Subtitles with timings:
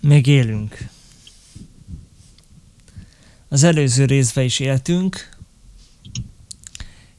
[0.00, 0.88] Még élünk.
[3.48, 5.28] Az előző részben is éltünk,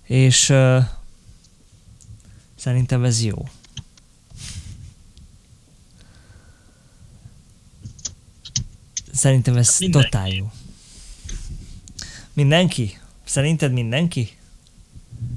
[0.04, 0.84] és uh,
[2.56, 3.50] szerintem ez jó.
[9.12, 10.10] Szerintem ez Mindenki.
[10.10, 10.52] totál jó.
[12.34, 13.00] Mindenki?
[13.24, 14.30] Szerinted mindenki?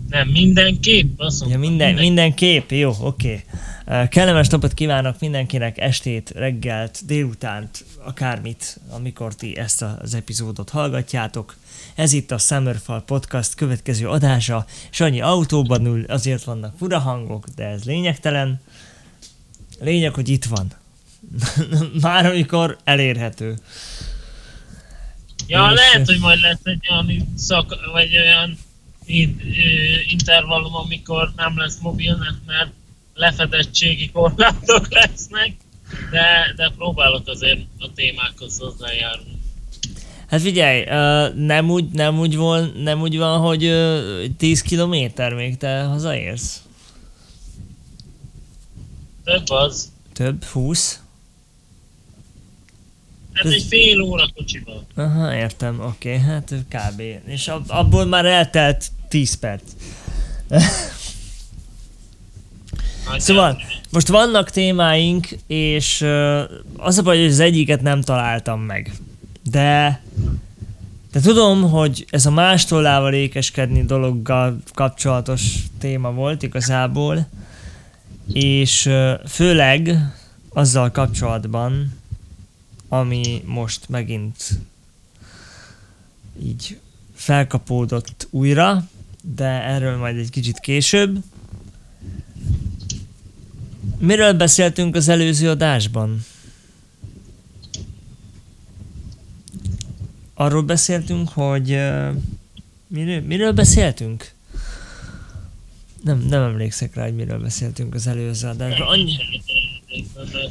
[0.08, 1.20] Nem, mindenképp.
[1.20, 3.28] Azt Ja, minden, mindenképp, jó, oké.
[3.28, 3.44] Okay.
[3.84, 11.56] Kellemes napot kívánok mindenkinek, estét, reggelt, délutánt, akármit, amikor ti ezt az epizódot hallgatjátok.
[11.94, 17.46] Ez itt a Summerfall Podcast következő adása, és annyi autóban ül, azért vannak fura hangok,
[17.56, 18.60] de ez lényegtelen.
[19.80, 20.72] Lényeg, hogy itt van.
[22.00, 23.58] Már amikor elérhető.
[25.46, 28.58] Ja, És- lehet, hogy majd lesz egy olyan szak, vagy olyan
[30.08, 32.70] intervallum, amikor nem lesz mobilnet, mert
[33.14, 35.52] lefedettségi korlátok lesznek,
[36.10, 39.42] de, de próbálok azért a témákhoz hozzájárulni.
[40.26, 40.84] Hát figyelj,
[41.46, 46.62] nem úgy, nem úgy, van, nem úgy van, hogy ö, 10 kilométer még te hazaérsz?
[49.24, 49.92] Több az.
[50.12, 50.44] Több?
[50.44, 51.00] 20?
[53.32, 54.86] Hát Ez- egy fél óra kocsival.
[54.94, 57.02] Aha, értem, oké, okay, hát kb.
[57.26, 59.62] És ab, abból már eltelt 10 perc.
[63.18, 66.02] Szóval, most vannak témáink, és
[66.76, 68.92] az a baj, hogy az egyiket nem találtam meg.
[69.50, 70.00] De,
[71.12, 75.42] de tudom, hogy ez a más tollával ékeskedni dologgal kapcsolatos
[75.78, 77.26] téma volt igazából,
[78.32, 78.90] és
[79.28, 79.98] főleg
[80.52, 81.98] azzal kapcsolatban,
[82.88, 84.50] ami most megint
[86.42, 86.78] így
[87.14, 88.84] felkapódott újra,
[89.34, 91.18] de erről majd egy kicsit később.
[93.98, 96.24] Miről beszéltünk az előző adásban?
[100.34, 101.70] Arról beszéltünk, hogy...
[101.70, 102.08] Uh,
[102.86, 104.32] miről, miről beszéltünk?
[106.02, 108.86] Nem, nem emlékszek rá, hogy miről beszéltünk az előző adásban.
[108.86, 109.12] Annyi...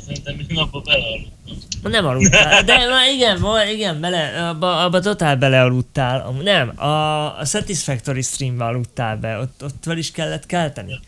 [0.06, 1.92] Szerintem még napba belealudtam.
[1.92, 2.76] Nem aludtál, de
[3.16, 3.40] igen,
[3.74, 6.32] igen, bele, abba, abba totál belealudtál.
[6.44, 11.00] Nem, a, a Satisfactory streambe aludtál be, ott, ott fel is kellett kelteni.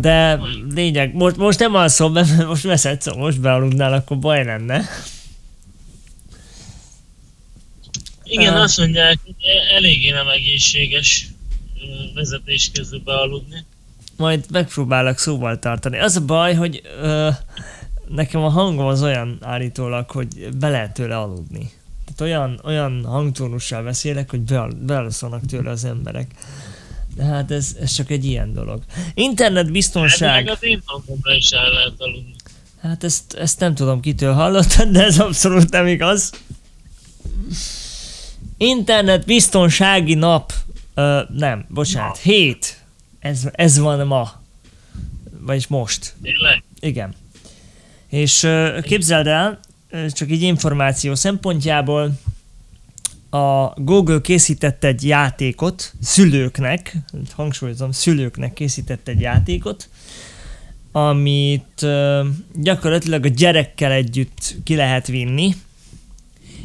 [0.00, 0.40] De
[0.74, 4.82] lényeg, most, most nem alszom, mert most veszed, szóval most bealudnál, akkor baj lenne.
[8.24, 8.60] Igen, Ah.
[8.62, 9.34] azt mondják, hogy
[9.76, 11.28] eléggé nem egészséges
[12.14, 13.64] vezetés közben bealudni.
[14.16, 15.98] Majd megpróbálok szóval tartani.
[15.98, 17.28] Az a baj, hogy ö,
[18.08, 20.28] nekem a hangom az olyan állítólag, hogy
[20.58, 21.70] be lehet tőle aludni.
[22.04, 26.30] Tehát olyan, olyan hangtónussal beszélek, hogy beal, bealuszolnak tőle az emberek.
[27.16, 28.82] De hát ez, ez csak egy ilyen dolog.
[29.14, 30.28] Internetbiztonság.
[30.28, 32.34] Elvileg az én is el lehet aludni.
[32.80, 36.32] Hát ezt, ezt nem tudom kitől hallottad, de ez abszolút nem igaz.
[38.56, 40.52] Internet biztonsági nap.
[40.94, 42.22] Ö, nem, bocsánat, Nap.
[42.22, 42.80] hét.
[43.18, 44.42] Ez, ez van ma.
[45.40, 46.14] Vagyis most.
[46.22, 46.62] Tényleg?
[46.80, 47.14] Igen.
[48.08, 49.60] És ö, képzeld el,
[50.10, 52.10] csak így információ szempontjából,
[53.36, 56.96] a Google készített egy játékot szülőknek,
[57.32, 59.88] hangsúlyozom, szülőknek készített egy játékot,
[60.92, 61.86] amit
[62.54, 65.54] gyakorlatilag a gyerekkel együtt ki lehet vinni,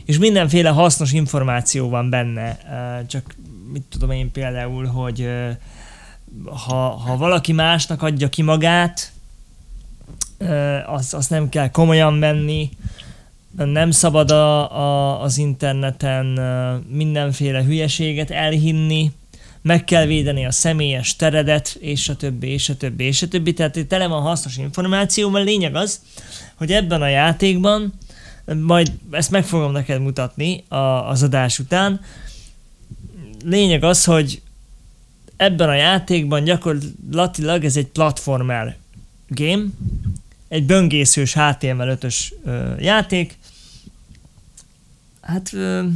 [0.06, 2.58] és mindenféle hasznos információ van benne.
[3.08, 3.36] Csak
[3.72, 5.30] mit tudom én például, hogy
[6.46, 9.12] ha, ha valaki másnak adja ki magát,
[10.86, 12.70] azt, azt nem kell komolyan venni,
[13.56, 16.26] nem szabad a, a, az interneten
[16.90, 19.12] mindenféle hülyeséget elhinni,
[19.62, 23.54] meg kell védeni a személyes teredet, és a többi, és a többi, és a többi.
[23.54, 25.44] Tehát tele van hasznos információval.
[25.44, 26.02] Lényeg az,
[26.56, 27.94] hogy ebben a játékban,
[28.62, 30.76] majd ezt meg fogom neked mutatni a,
[31.10, 32.02] az adás után,
[33.44, 34.42] lényeg az, hogy
[35.36, 38.78] ebben a játékban gyakorlatilag ez egy platformer
[39.28, 39.64] game,
[40.48, 42.16] egy böngészős HTML5-ös
[42.46, 43.38] ö, játék.
[45.32, 45.88] Hát ö,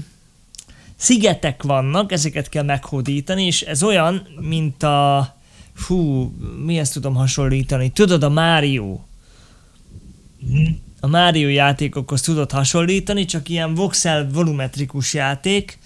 [0.95, 5.35] szigetek vannak, ezeket kell meghódítani, és ez olyan, mint a
[5.87, 6.31] hú,
[6.65, 7.89] mihez tudom hasonlítani?
[7.89, 8.99] Tudod, a Mario.
[10.39, 10.63] Mhm.
[10.99, 15.79] A Mario játékokhoz tudod hasonlítani, csak ilyen voxel volumetrikus játék,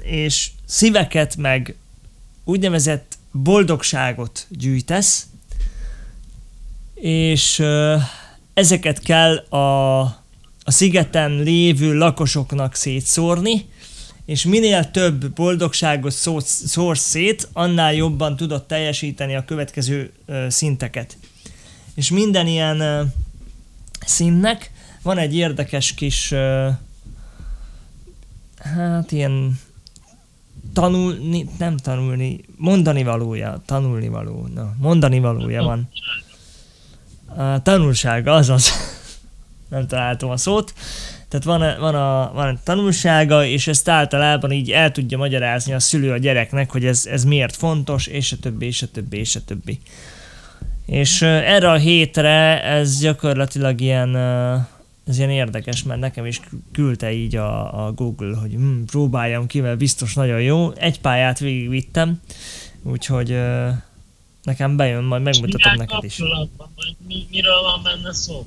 [0.00, 1.76] és szíveket meg
[2.44, 5.26] úgynevezett boldogságot gyűjtesz,
[6.94, 7.62] és
[8.54, 10.23] ezeket kell a,
[10.64, 13.66] a szigeten lévő lakosoknak szétszórni,
[14.24, 21.16] és minél több boldogságot szórsz szét, annál jobban tudod teljesíteni a következő ö, szinteket.
[21.94, 23.02] És minden ilyen ö,
[24.06, 24.70] színnek.
[25.02, 26.32] Van egy érdekes kis,
[28.58, 29.58] hát ilyen
[30.72, 35.88] tanulni, nem tanulni, mondani valója, tanulni való, na, mondani valója van.
[37.26, 38.72] A tanulsága, azaz.
[39.68, 40.74] Nem találtam a szót.
[41.28, 45.72] Tehát van, a, van, a, van a tanulsága, és ezt általában így el tudja magyarázni
[45.72, 49.16] a szülő a gyereknek, hogy ez, ez miért fontos, és a többi, és a többi,
[49.16, 49.78] és a többi.
[50.86, 54.16] És erre a hétre ez gyakorlatilag ilyen,
[55.06, 56.40] ez ilyen érdekes, mert nekem is
[56.72, 60.72] küldte így a, a Google, hogy hm, próbáljam ki, mert biztos nagyon jó.
[60.72, 62.20] Egy pályát végigvittem,
[62.82, 63.38] úgyhogy
[64.42, 66.18] nekem bejön, majd megmutatom neked is.
[67.06, 68.46] Mi, miről van benne szó?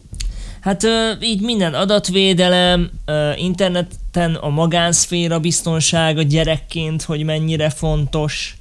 [0.67, 0.87] Hát
[1.21, 2.89] így minden adatvédelem,
[3.35, 8.57] interneten a magánszféra biztonsága gyerekként, hogy mennyire fontos.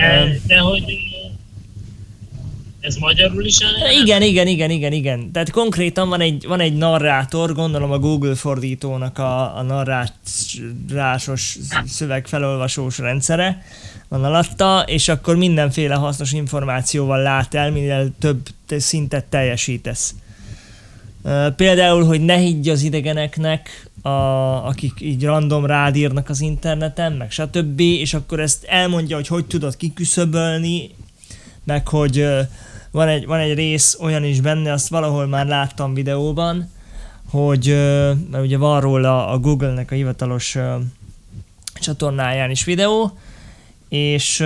[0.00, 0.84] De, de hogy
[2.80, 3.92] ez magyarul is el?
[4.02, 5.32] Igen, igen, igen, igen, igen.
[5.32, 12.98] Tehát konkrétan van egy, van egy narrátor, gondolom a Google fordítónak a, a narrásos szövegfelolvasós
[12.98, 13.62] rendszere
[14.08, 18.40] van alatta, és akkor mindenféle hasznos információval lát el, minél több
[18.78, 20.14] szintet teljesítesz.
[21.56, 24.08] Például, hogy ne higgy az idegeneknek, a,
[24.66, 27.80] akik így random rád írnak az interneten, meg stb.
[27.80, 30.90] És akkor ezt elmondja, hogy hogy tudod kiküszöbölni,
[31.64, 32.26] meg hogy
[32.90, 36.70] van egy, van egy rész olyan is benne, azt valahol már láttam videóban,
[37.30, 37.66] hogy
[38.30, 40.56] mert ugye van róla a Google-nek a hivatalos
[41.74, 43.18] csatornáján is videó,
[43.88, 44.38] és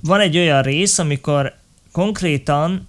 [0.00, 1.54] van egy olyan rész, amikor
[1.92, 2.88] konkrétan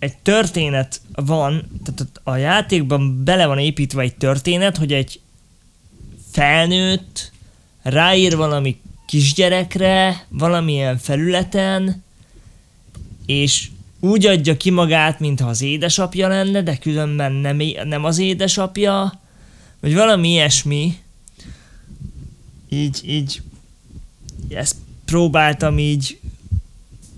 [0.00, 5.20] egy történet van, tehát a játékban bele van építve egy történet, hogy egy
[6.30, 7.32] felnőtt
[7.82, 12.04] ráír valami kisgyerekre valamilyen felületen,
[13.26, 13.68] és
[14.00, 19.20] úgy adja ki magát, mintha az édesapja lenne, de különben nem, nem az édesapja,
[19.80, 20.98] vagy valami ilyesmi.
[22.68, 23.42] Így, így
[24.48, 26.20] ezt próbáltam így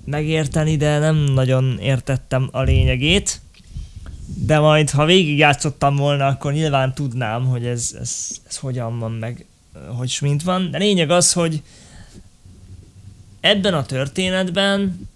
[0.05, 3.41] megérteni, de nem nagyon értettem a lényegét.
[4.35, 9.47] De majd, ha végigjátszottam volna, akkor nyilván tudnám, hogy ez, ez, ez hogyan van, meg
[9.97, 10.71] hogy mint van.
[10.71, 11.63] De lényeg az, hogy
[13.41, 15.09] ebben a történetben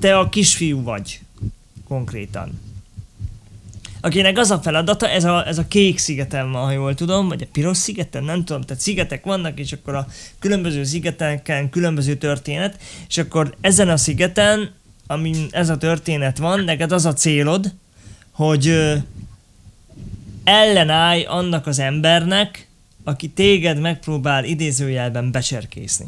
[0.00, 1.20] te a kisfiú vagy,
[1.88, 2.60] konkrétan
[4.08, 7.42] akinek az a feladata, ez a, ez a kék szigeten van, ha jól tudom, vagy
[7.42, 10.06] a piros szigeten, nem tudom, tehát szigetek vannak, és akkor a
[10.38, 14.70] különböző szigeteken különböző történet, és akkor ezen a szigeten,
[15.06, 17.74] amin ez a történet van, neked az a célod,
[18.30, 18.94] hogy ö,
[20.44, 22.68] ellenállj annak az embernek,
[23.04, 26.06] aki téged megpróbál idézőjelben becserkészni.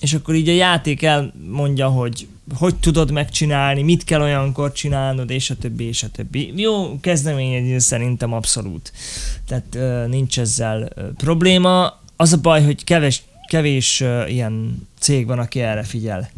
[0.00, 5.50] És akkor így a játék elmondja, hogy hogy tudod megcsinálni, mit kell olyankor csinálnod, és
[5.50, 6.52] a többi, és a többi.
[6.56, 8.92] Jó kezdeményezés szerintem abszolút.
[9.46, 12.00] Tehát nincs ezzel probléma.
[12.16, 16.30] Az a baj, hogy kevés, kevés ilyen cég van, aki erre figyel.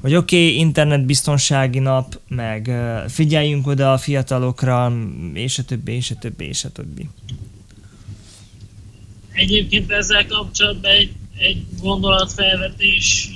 [0.00, 2.70] Hogy oké, okay, internetbiztonsági nap, meg
[3.08, 4.92] figyeljünk oda a fiatalokra,
[5.34, 7.08] és a többi, és a többi, és a többi.
[9.32, 13.30] Egyébként ezzel kapcsolatban egy egy gondolatfelvetés,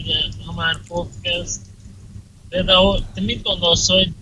[0.00, 0.16] ugye,
[0.46, 1.60] ha már podcast.
[2.48, 4.12] Például, te mit gondolsz, hogy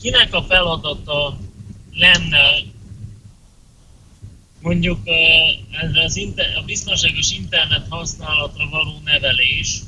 [0.00, 1.38] kinek a feladata
[1.92, 2.74] lenne
[4.60, 5.00] mondjuk
[5.70, 9.80] ez az inter, a biztonságos internet használatra való nevelés,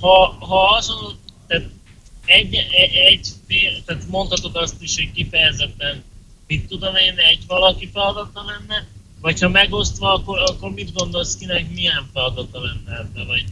[0.00, 1.68] ha, ha mondod, tehát
[2.24, 2.54] egy,
[2.94, 6.04] egy fél, tehát mondhatod azt is, hogy kifejezetten
[6.46, 8.86] mit tudom én, egy valaki feladata lenne,
[9.22, 13.44] vagy ha megosztva, akkor, akkor mit gondolsz, kinek milyen feladata lenne ebbe, vagy,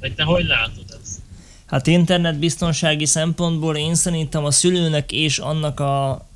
[0.00, 1.20] vagy te hogy látod ezt?
[1.66, 6.26] Hát internetbiztonsági szempontból én szerintem a szülőnek és annak a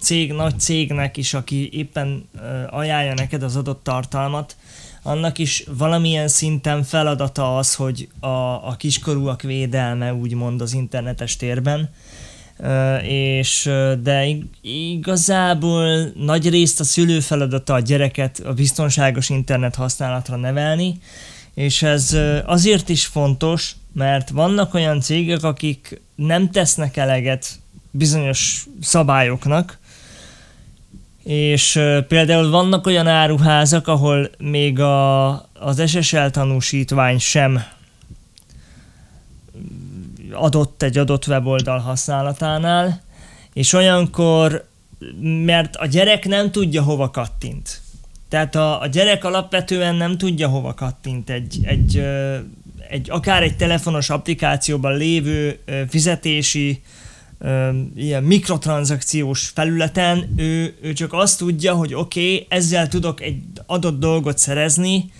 [0.00, 2.28] cég, nagy cégnek is, aki éppen
[2.70, 4.56] ajánlja neked az adott tartalmat,
[5.02, 8.26] annak is valamilyen szinten feladata az, hogy a,
[8.68, 11.90] a kiskorúak védelme úgymond az internetes térben
[13.02, 13.70] és
[14.02, 14.26] de
[14.62, 20.98] igazából nagy részt a szülő feladata a gyereket a biztonságos internet használatra nevelni,
[21.54, 27.48] és ez azért is fontos, mert vannak olyan cégek, akik nem tesznek eleget
[27.90, 29.78] bizonyos szabályoknak,
[31.24, 37.62] és például vannak olyan áruházak, ahol még a, az SSL tanúsítvány sem
[40.38, 43.00] adott egy adott weboldal használatánál,
[43.52, 44.68] és olyankor,
[45.44, 47.80] mert a gyerek nem tudja hova kattint.
[48.28, 52.02] Tehát a, a gyerek alapvetően nem tudja hova kattint egy, egy,
[52.88, 56.82] egy akár egy telefonos applikációban lévő fizetési
[57.96, 63.98] ilyen mikrotranszakciós felületen, ő, ő csak azt tudja, hogy oké, okay, ezzel tudok egy adott
[63.98, 65.12] dolgot szerezni,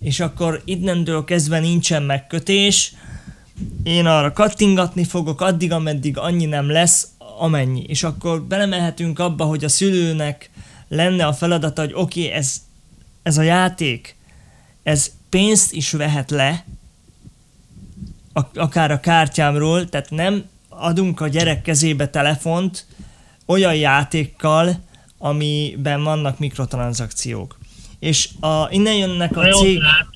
[0.00, 2.94] és akkor innentől kezdve nincsen megkötés,
[3.82, 7.82] én arra kattingatni fogok addig, ameddig annyi nem lesz, amennyi.
[7.82, 10.50] És akkor belemehetünk abba, hogy a szülőnek
[10.88, 12.62] lenne a feladata, hogy oké, okay, ez,
[13.22, 14.16] ez a játék,
[14.82, 16.64] ez pénzt is vehet le,
[18.54, 22.86] akár a kártyámról, tehát nem adunk a gyerek kezébe telefont
[23.46, 24.84] olyan játékkal,
[25.18, 27.58] amiben vannak mikrotranszakciók.
[27.98, 29.82] És a, innen jönnek a cég...
[29.82, 30.06] Hát,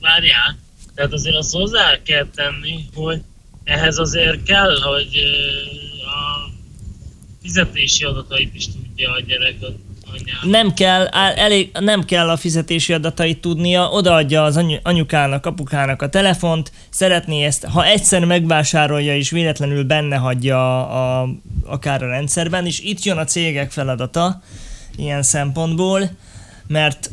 [0.00, 0.58] várjál,
[1.00, 3.20] tehát azért azt hozzá kell tenni, hogy
[3.64, 5.22] ehhez azért kell, hogy
[6.04, 6.50] a
[7.42, 9.54] fizetési adatait is tudja a gyerek
[10.42, 16.08] nem kell, elég, nem kell a fizetési adatait tudnia, odaadja az anyu, anyukának, apukának a
[16.08, 21.28] telefont, szeretné ezt, ha egyszer megvásárolja és véletlenül benne hagyja a, a,
[21.66, 24.42] akár a rendszerben, és itt jön a cégek feladata
[24.96, 26.10] ilyen szempontból,
[26.66, 27.10] mert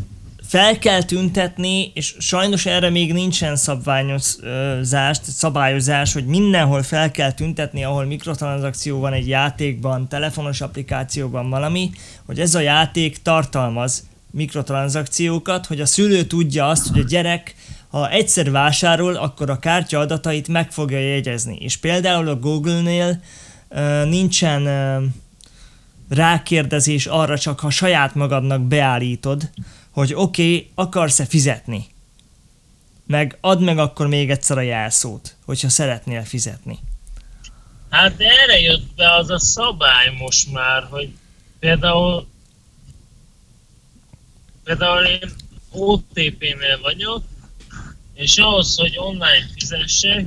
[0.47, 7.83] fel kell tüntetni, és sajnos erre még nincsen szabványozás, szabályozás, hogy mindenhol fel kell tüntetni,
[7.83, 11.91] ahol mikrotranszakció van egy játékban, telefonos applikációban valami,
[12.25, 17.55] hogy ez a játék tartalmaz mikrotranszakciókat, hogy a szülő tudja azt, hogy a gyerek
[17.87, 21.57] ha egyszer vásárol, akkor a kártya adatait meg fogja jegyezni.
[21.59, 23.21] És például a Google-nél
[23.69, 25.03] uh, nincsen uh,
[26.09, 29.49] rákérdezés arra csak, ha saját magadnak beállítod,
[29.97, 31.85] hogy oké, okay, akarsz-e fizetni?
[33.05, 36.79] Meg add meg akkor még egyszer a jelszót, hogyha szeretnél fizetni.
[37.89, 41.09] Hát erre jött be az a szabály most már, hogy
[41.59, 42.27] például
[44.63, 45.31] például én
[45.71, 47.23] OTP-nél vagyok,
[48.13, 50.25] és ahhoz, hogy online fizessek,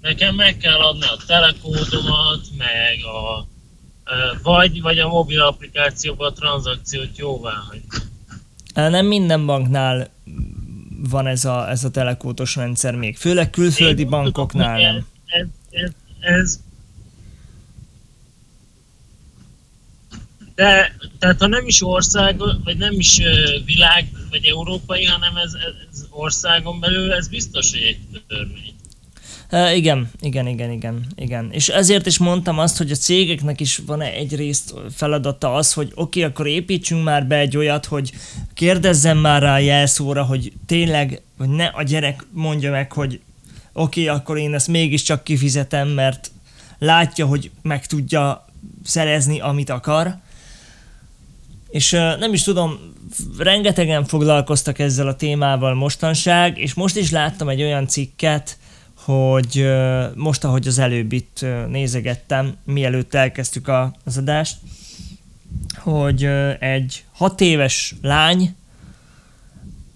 [0.00, 3.46] nekem meg kell adni a telekódomat, meg a
[4.42, 8.07] vagy, vagy a mobil applikációban a tranzakciót jóvá hagyni.
[8.86, 10.10] Nem minden banknál
[11.10, 15.06] van ez a, ez a telekótos rendszer még, főleg külföldi Én bankoknál nem.
[15.26, 16.60] Ez, ez, ez,
[20.54, 23.20] de, tehát ha nem is ország, vagy nem is
[23.64, 25.52] világ, vagy európai, hanem ez,
[25.90, 28.74] ez országon belül, ez biztos, hogy egy törvény.
[29.50, 31.48] Igen, igen, igen, igen, igen.
[31.52, 36.20] És ezért is mondtam azt, hogy a cégeknek is van egyrészt feladata az, hogy oké,
[36.20, 38.12] okay, akkor építsünk már be egy olyat, hogy
[38.54, 43.20] kérdezzen már rá a jelszóra, hogy tényleg, hogy ne a gyerek mondja meg, hogy
[43.72, 46.30] oké, okay, akkor én ezt mégiscsak kifizetem, mert
[46.78, 48.46] látja, hogy meg tudja
[48.84, 50.16] szerezni, amit akar.
[51.68, 52.78] És nem is tudom,
[53.38, 58.56] rengetegen foglalkoztak ezzel a témával mostanság, és most is láttam egy olyan cikket,
[59.12, 59.68] hogy
[60.14, 63.68] most, ahogy az előbb itt nézegettem, mielőtt elkezdtük
[64.04, 64.56] az adást,
[65.76, 66.24] hogy
[66.58, 68.54] egy hat éves lány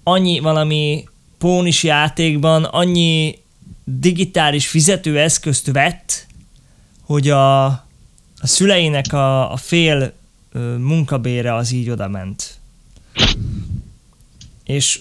[0.02, 1.04] annyi valami
[1.38, 3.38] pónis játékban annyi
[3.84, 6.26] digitális fizetőeszközt vett,
[7.02, 7.82] hogy a, a
[8.42, 10.12] szüleinek a, a fél
[10.78, 12.58] munkabére az így oda ment.
[14.64, 15.00] És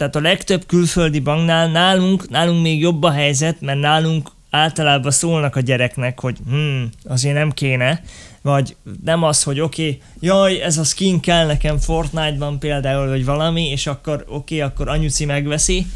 [0.00, 5.56] tehát a legtöbb külföldi banknál nálunk, nálunk még jobb a helyzet, mert nálunk általában szólnak
[5.56, 8.02] a gyereknek, hogy hm, azért nem kéne,
[8.42, 13.24] vagy nem az, hogy oké, okay, jaj, ez a skin kell nekem Fortnite-ban például, vagy
[13.24, 15.86] valami, és akkor oké, okay, akkor anyuci megveszi,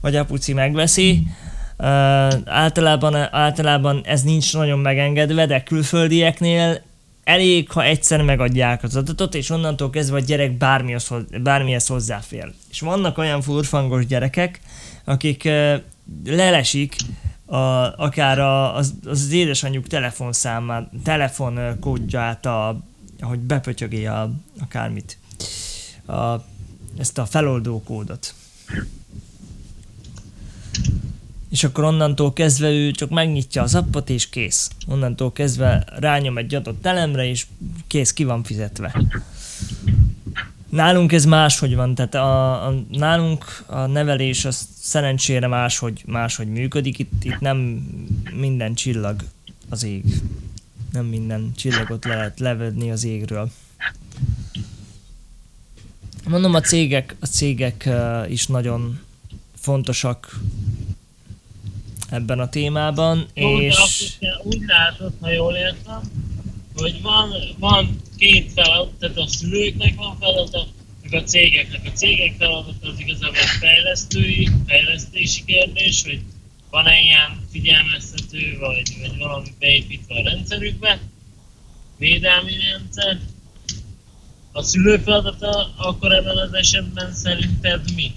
[0.00, 1.26] vagy apuci megveszi.
[1.78, 1.86] Uh,
[2.44, 6.82] általában, általában ez nincs nagyon megengedve, de külföldieknél
[7.24, 11.10] elég, ha egyszer megadják az adatot, és onnantól kezdve a gyerek bármihez,
[11.42, 12.52] bármihez hozzáfér.
[12.70, 14.60] És vannak olyan furfangos gyerekek,
[15.04, 15.48] akik
[16.24, 16.96] lelesik
[17.46, 17.56] a,
[17.96, 22.80] akár a, az, az édesanyjuk telefonszámát, telefonkódját, a,
[23.20, 25.18] ahogy bepötyögi a, akármit,
[26.06, 26.34] a,
[26.98, 28.34] ezt a feloldó kódot
[31.54, 34.70] és akkor onnantól kezdve ő csak megnyitja az appot, és kész.
[34.86, 37.46] Onnantól kezdve rányom egy adott elemre, és
[37.86, 39.04] kész, ki van fizetve.
[40.68, 46.98] Nálunk ez máshogy van, tehát a, a, nálunk a nevelés az szerencsére máshogy, máshogy működik,
[46.98, 47.56] itt, itt nem
[48.32, 49.24] minden csillag
[49.68, 50.04] az ég.
[50.92, 53.50] Nem minden csillagot le lehet levedni az égről.
[56.28, 57.88] Mondom, a cégek, a cégek
[58.28, 59.00] is nagyon
[59.54, 60.40] fontosak
[62.14, 63.76] ebben a témában, Jó, és...
[64.42, 66.00] úgy látod, ha jól értem,
[66.76, 70.66] hogy van, van két feladat, tehát a szülőknek van feladata,
[71.02, 71.80] meg a cégeknek.
[71.86, 76.20] A cégek feladata az igazából egy fejlesztői, fejlesztési kérdés, hogy
[76.70, 81.00] van-e ilyen figyelmeztető, vagy, vagy valami beépítve a rendszerükbe,
[81.98, 83.18] védelmi rendszer.
[84.52, 88.12] A szülő feladata akkor ebben az esetben szerinted mi?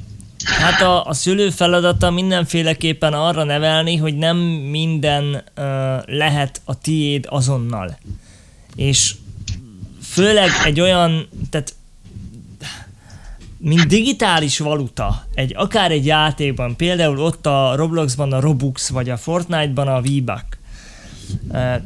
[0.46, 5.64] Hát a, a szülő feladata mindenféleképpen arra nevelni, hogy nem minden uh,
[6.06, 7.98] lehet a tiéd azonnal.
[8.76, 9.16] És
[10.02, 11.76] főleg egy olyan, tehát
[13.58, 19.18] mint digitális valuta, egy, akár egy játékban, például ott a Robloxban a Robux, vagy a
[19.18, 20.58] Fortnite-ban a V-Buck.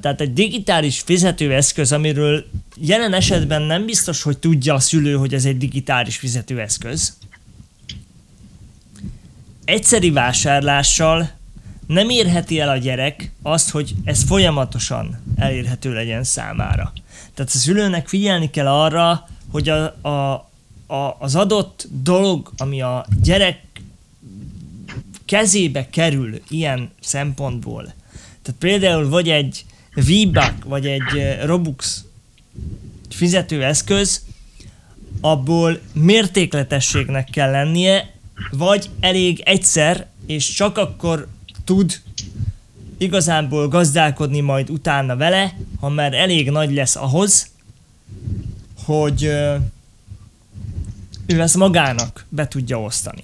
[0.02, 2.46] Tehát egy digitális fizetőeszköz, amiről
[2.78, 7.18] jelen esetben nem biztos, hogy tudja a szülő, hogy ez egy digitális fizetőeszköz.
[9.72, 11.32] Egyszeri vásárlással
[11.88, 16.94] nem érheti el a gyerek azt, hogy ez folyamatosan elérhető legyen számára.
[17.34, 20.34] Tehát a szülőnek figyelni kell arra, hogy a, a,
[20.88, 23.60] a, az adott dolog, ami a gyerek
[25.26, 27.84] kezébe kerül ilyen szempontból,
[28.42, 32.04] tehát például vagy egy V-Buck, vagy egy eh, Robux
[33.10, 34.26] fizetőeszköz,
[35.22, 38.20] abból mértékletességnek kell lennie,
[38.52, 41.28] vagy elég egyszer, és csak akkor
[41.64, 42.02] tud
[42.98, 47.50] igazából gazdálkodni majd utána vele, ha már elég nagy lesz ahhoz,
[48.84, 49.24] hogy
[51.26, 53.24] ő ezt magának be tudja osztani.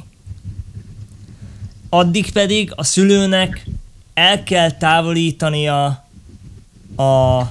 [1.89, 3.65] Addig pedig a szülőnek
[4.13, 5.85] el kell távolítania
[6.95, 7.43] a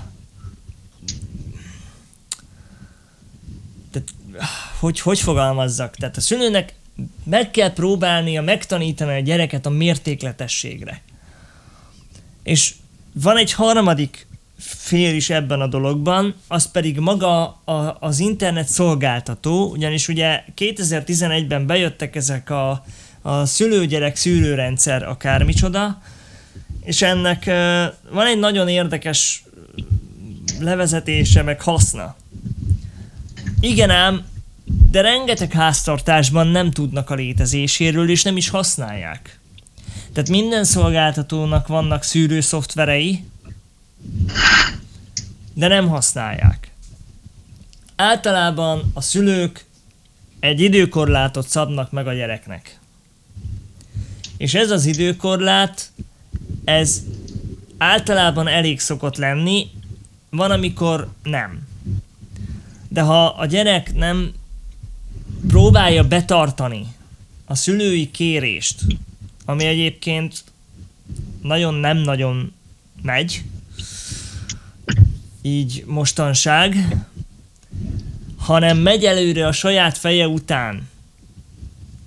[3.90, 4.12] tehát,
[4.78, 5.96] hogy, hogy fogalmazzak?
[5.96, 6.74] Tehát a szülőnek
[7.24, 11.02] meg kell próbálnia megtanítani a gyereket a mértékletességre.
[12.42, 12.74] És
[13.12, 14.26] van egy harmadik
[14.58, 21.66] fél is ebben a dologban, az pedig maga a, az internet szolgáltató, ugyanis ugye 2011-ben
[21.66, 22.84] bejöttek ezek a,
[23.22, 26.02] a szülőgyerek szűrőrendszer akármicsoda,
[26.84, 27.44] és ennek
[28.10, 29.44] van egy nagyon érdekes
[30.60, 32.16] levezetése, meg haszna.
[33.60, 34.24] Igen ám,
[34.90, 39.38] de rengeteg háztartásban nem tudnak a létezéséről, és nem is használják.
[40.12, 43.24] Tehát minden szolgáltatónak vannak szűrő szoftverei,
[45.54, 46.70] de nem használják.
[47.96, 49.64] Általában a szülők
[50.40, 52.78] egy időkorlátot szabnak meg a gyereknek.
[54.36, 55.90] És ez az időkorlát,
[56.64, 57.02] ez
[57.78, 59.70] általában elég szokott lenni,
[60.30, 61.66] van amikor nem.
[62.88, 64.32] De ha a gyerek nem
[65.48, 66.86] próbálja betartani
[67.44, 68.80] a szülői kérést,
[69.44, 70.44] ami egyébként
[71.42, 72.52] nagyon nem nagyon
[73.02, 73.42] megy,
[75.42, 76.96] így mostanság,
[78.36, 80.88] hanem megy előre a saját feje után.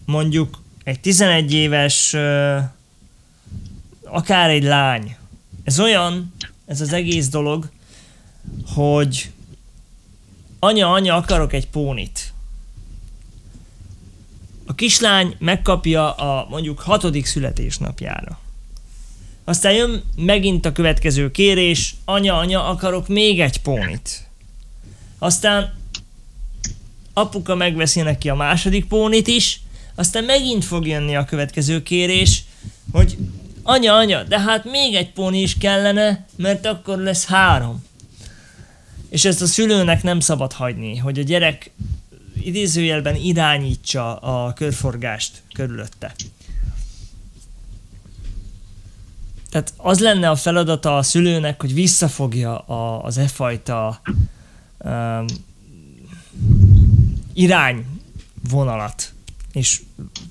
[0.05, 2.13] Mondjuk egy 11 éves,
[4.03, 5.15] akár egy lány.
[5.63, 6.33] Ez olyan,
[6.65, 7.69] ez az egész dolog,
[8.67, 9.31] hogy
[10.59, 12.28] anya, anya, akarok egy pónit.
[14.69, 18.39] A kislány megkapja a mondjuk hatodik születésnapjára.
[19.43, 24.29] Aztán jön megint a következő kérés, anya, anya, akarok még egy pónit.
[25.19, 25.73] Aztán
[27.13, 29.61] apuka megveszi neki a második pónit is,
[29.95, 32.43] aztán megint fog jönni a következő kérés,
[32.91, 33.17] hogy
[33.63, 37.85] anya, anya, de hát még egy póni is kellene, mert akkor lesz három.
[39.09, 41.71] És ezt a szülőnek nem szabad hagyni, hogy a gyerek
[42.45, 46.13] idézőjelben irányítsa a körforgást körülötte.
[49.49, 54.01] Tehát az lenne a feladata a szülőnek, hogy visszafogja a, az e fajta
[54.77, 55.25] um,
[57.33, 59.13] irányvonalat,
[59.53, 59.81] és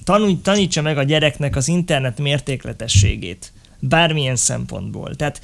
[0.05, 5.15] tanulj, tanítsa meg a gyereknek az internet mértékletességét, bármilyen szempontból.
[5.15, 5.41] Tehát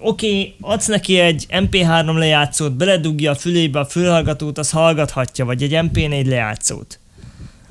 [0.00, 5.72] oké, adsz neki egy MP3 lejátszót, beledugja a fülébe a fülhallgatót, az hallgathatja, vagy egy
[5.74, 6.98] MP4 lejátszót.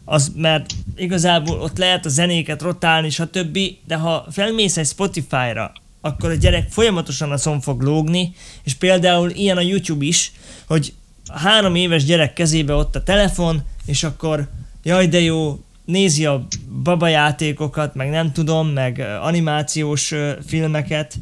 [0.06, 6.30] Az, mert igazából ott lehet a zenéket rotálni, stb., de ha felmész egy Spotify-ra, akkor
[6.30, 10.32] a gyerek folyamatosan azon fog lógni, és például ilyen a YouTube is,
[10.68, 10.94] hogy
[11.26, 14.50] a három éves gyerek kezébe ott a telefon, és akkor
[14.84, 16.48] jaj de jó, nézi a
[16.84, 20.14] babajátékokat, meg nem tudom, meg animációs
[20.46, 21.16] filmeket,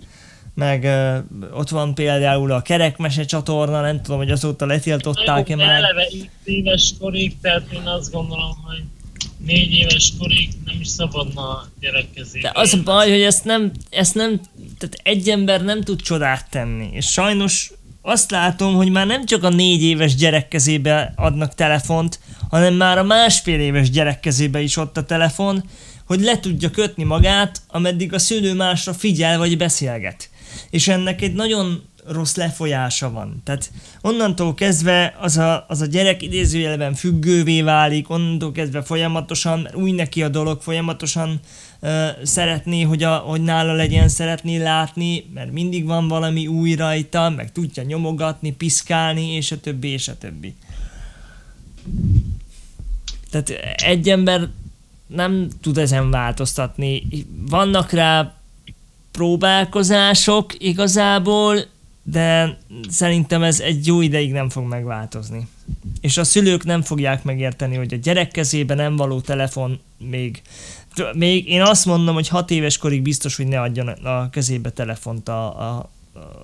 [0.57, 5.75] meg uh, ott van például a kerekmese csatorna, nem tudom, hogy azóta letiltották-e már.
[5.75, 6.07] Eleve
[6.43, 8.83] éves korig, tehát én azt gondolom, hogy
[9.45, 12.51] négy éves korig nem is szabadna a gyerek kezébe.
[12.53, 14.41] De az a baj, hogy ezt nem, ezt nem,
[14.77, 19.43] tehát egy ember nem tud csodát tenni, és sajnos azt látom, hogy már nem csak
[19.43, 24.77] a négy éves gyerek kezébe adnak telefont, hanem már a másfél éves gyerek kezébe is
[24.77, 25.63] ott a telefon,
[26.05, 30.29] hogy le tudja kötni magát, ameddig a szülő másra figyel vagy beszélget.
[30.69, 33.41] És ennek egy nagyon rossz lefolyása van.
[33.43, 39.91] Tehát onnantól kezdve az a, az a gyerek idézőjelben függővé válik, onnantól kezdve folyamatosan, új
[39.91, 41.39] neki a dolog, folyamatosan
[41.79, 47.29] uh, szeretné, hogy, a, hogy nála legyen, szeretné látni, mert mindig van valami új rajta,
[47.29, 50.55] meg tudja nyomogatni, piszkálni, és a többi, és a többi.
[53.29, 54.47] Tehát egy ember
[55.07, 57.07] nem tud ezen változtatni.
[57.49, 58.36] Vannak rá
[59.17, 61.65] próbálkozások igazából,
[62.03, 62.57] de
[62.89, 65.47] szerintem ez egy jó ideig nem fog megváltozni.
[66.01, 70.41] És a szülők nem fogják megérteni, hogy a gyerek kezébe nem való telefon még,
[71.13, 75.27] még én azt mondom, hogy hat éves korig biztos, hogy ne adjon a kezébe telefont
[75.27, 75.89] a, a,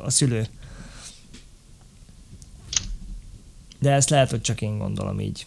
[0.03, 0.47] a szülő.
[3.79, 5.45] De ezt lehet, hogy csak én gondolom így.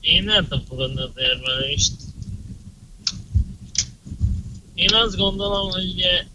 [0.00, 1.92] Én nem tudom fogadni az érvelést.
[4.74, 6.26] Én azt gondolom, hogy ugye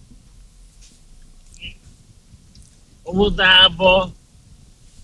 [3.06, 4.14] óvodába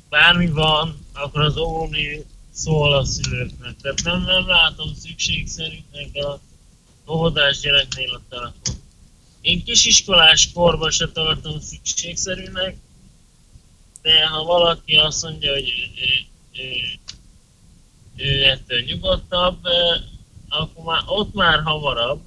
[0.09, 3.75] bármi van, akkor az óvóné szól a szülőknek.
[3.81, 6.39] Tehát nem, nem látom szükségszerűnek a
[7.07, 8.75] óvodás gyereknél a telefon.
[9.41, 12.77] Én kisiskolás korban se tartom szükségszerűnek,
[14.01, 16.99] de ha valaki azt mondja, hogy ő, ő, ő,
[18.25, 19.57] ő ettől nyugodtabb,
[20.49, 22.21] akkor már ott már hamarabb,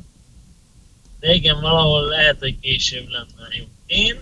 [1.21, 3.65] de igen, valahol lehet, hogy később lenne jó.
[3.87, 4.21] Én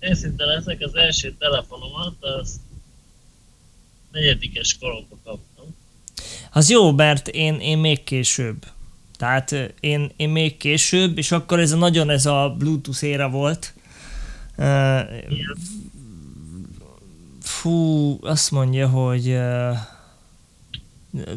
[0.00, 2.60] őszinte leszek, az első telefonomat, az
[4.12, 5.64] negyedikes koromban kaptam.
[6.52, 8.66] Az jó, mert én, én még később.
[9.16, 13.74] Tehát én, én még később, és akkor ez a nagyon ez a Bluetooth éra volt.
[17.40, 19.38] Fú, azt mondja, hogy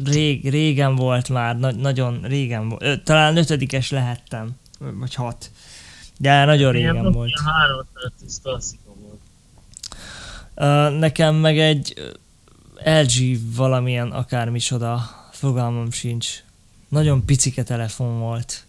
[0.04, 3.02] rég, régen volt már, na, nagyon régen volt.
[3.02, 5.50] Talán ötödikes lehettem vagy hat.
[6.18, 7.14] De nagyon régen Ilyen volt.
[7.14, 7.32] volt.
[10.56, 11.94] Uh, nekem meg egy
[12.84, 16.28] LG valamilyen akármicsoda, fogalmam sincs.
[16.88, 18.64] Nagyon picike telefon volt.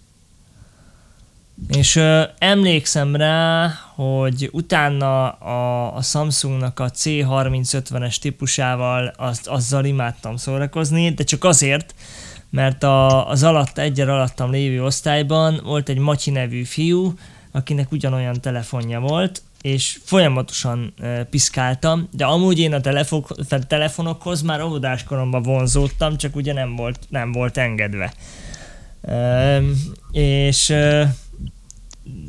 [1.68, 10.36] És uh, emlékszem rá, hogy utána a, a Samsungnak a C3050-es típusával azt, azzal imádtam
[10.36, 11.96] szórakozni, de csak azért,
[12.52, 17.14] mert a, az alatt, egyen alattam lévő osztályban volt egy Matyi nevű fiú,
[17.52, 23.26] akinek ugyanolyan telefonja volt, és folyamatosan e, piszkáltam, de amúgy én a telefon,
[23.68, 28.14] telefonokhoz már óvodáskoromban vonzódtam, csak ugye nem volt, nem volt engedve.
[29.02, 29.62] E,
[30.12, 31.16] és e,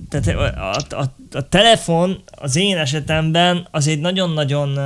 [0.08, 4.78] tehát a, a, a telefon az én esetemben az egy nagyon-nagyon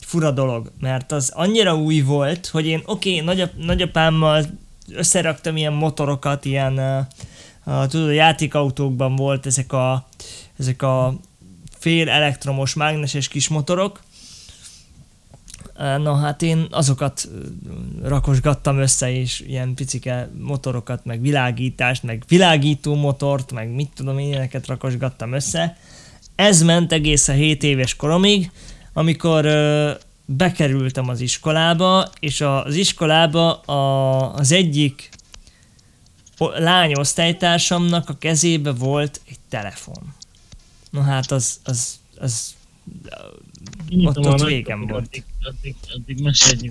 [0.00, 4.44] fura dolog, mert az annyira új volt, hogy én oké, okay, nagyap, nagyapámmal
[4.92, 6.78] összeraktam ilyen motorokat, ilyen,
[7.64, 10.08] uh, tudod, a játékautókban volt ezek a,
[10.58, 11.14] ezek a
[11.78, 14.00] fél elektromos mágneses kis motorok,
[15.76, 17.28] Na hát én azokat
[18.02, 24.26] rakosgattam össze, és ilyen picike motorokat, meg világítást, meg világító motort, meg mit tudom én,
[24.26, 25.76] ilyeneket rakosgattam össze.
[26.34, 28.50] Ez ment egészen 7 éves koromig,
[28.92, 29.46] amikor
[30.26, 35.08] bekerültem az iskolába, és az iskolába a, az egyik
[36.38, 40.14] lány osztálytársamnak a kezébe volt egy telefon.
[40.90, 42.54] Na hát az, az, az
[44.04, 45.04] ott, ott végem volt.
[45.04, 46.70] Addig, addig, addig mesélj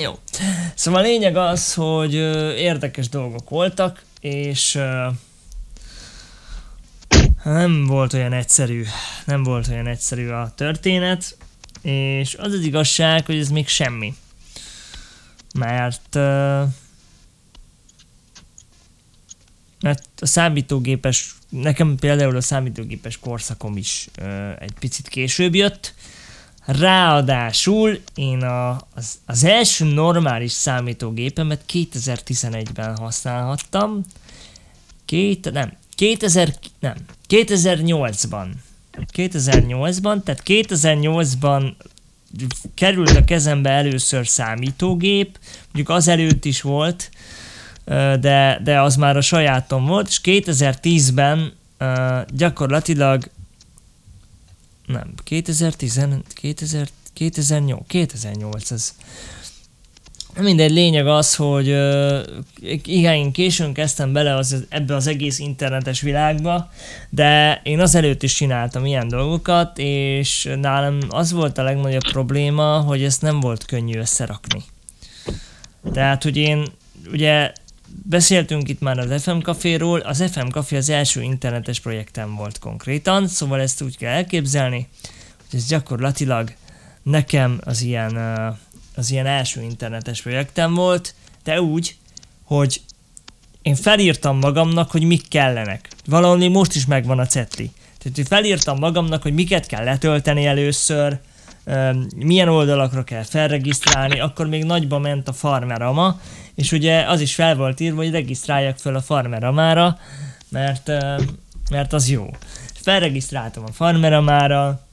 [0.00, 0.18] Jó.
[0.74, 2.14] Szóval a lényeg az, hogy
[2.58, 4.78] érdekes dolgok voltak, és
[7.44, 8.84] nem volt olyan egyszerű,
[9.24, 11.36] nem volt olyan egyszerű a történet,
[11.82, 14.14] és az az igazság, hogy ez még semmi.
[15.54, 16.14] Mert
[19.80, 24.08] mert a számítógépes, nekem például a számítógépes korszakom is
[24.58, 25.94] egy picit később jött,
[26.64, 34.00] Ráadásul én a, az, az első normális számítógépemet 2011-ben használhattam.
[35.04, 36.94] Két, nem, 2000, nem,
[37.28, 38.46] 2008-ban
[39.16, 41.72] 2008-ban, tehát 2008-ban
[42.74, 47.10] került a kezembe először számítógép, mondjuk az előtt is volt,
[48.20, 51.52] de, de az már a sajátom volt, és 2010-ben
[52.28, 53.30] gyakorlatilag
[54.86, 56.00] nem, 2010,
[56.34, 58.94] 2000, 2008, 2008 az
[60.38, 62.18] Mindegy, lényeg az, hogy uh,
[62.84, 66.70] igen, én későn kezdtem bele az, ebbe az egész internetes világba,
[67.08, 73.02] de én azelőtt is csináltam ilyen dolgokat, és nálam az volt a legnagyobb probléma, hogy
[73.02, 74.62] ezt nem volt könnyű összerakni.
[75.92, 76.66] Tehát, hogy én
[77.12, 77.52] ugye
[78.02, 83.28] beszéltünk itt már az FM Caféról, az FM Café az első internetes projektem volt konkrétan,
[83.28, 84.88] szóval ezt úgy kell elképzelni,
[85.50, 86.52] hogy ez gyakorlatilag
[87.02, 88.56] nekem az ilyen uh,
[89.00, 91.96] az ilyen első internetes projektem volt, de úgy,
[92.44, 92.80] hogy
[93.62, 95.88] én felírtam magamnak, hogy mik kellenek.
[96.06, 97.70] Valahol most is megvan a cetli.
[97.98, 101.18] Tehát én felírtam magamnak, hogy miket kell letölteni először,
[102.16, 106.20] milyen oldalakra kell felregisztrálni, akkor még nagyba ment a farmerama,
[106.54, 109.98] és ugye az is fel volt írva, hogy regisztráljak fel a farmeramára,
[110.48, 110.90] mert,
[111.70, 112.30] mert az jó.
[112.74, 114.86] Felregisztráltam a farmeramára,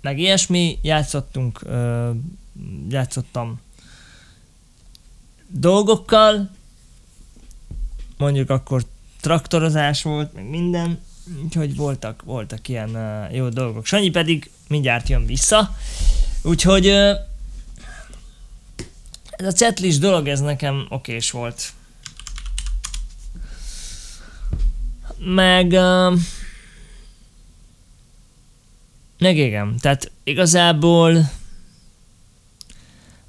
[0.00, 1.60] meg ilyesmi, játszottunk
[2.88, 3.60] játszottam
[5.48, 6.50] dolgokkal,
[8.16, 8.84] mondjuk akkor
[9.20, 11.00] traktorozás volt, meg minden,
[11.42, 13.86] úgyhogy voltak, voltak ilyen uh, jó dolgok.
[13.86, 15.76] Sanyi pedig mindjárt jön vissza,
[16.42, 17.10] úgyhogy uh,
[19.30, 21.72] ez a cetlis dolog, ez nekem okés volt.
[25.18, 26.18] Meg uh,
[29.18, 31.30] meg igen, tehát igazából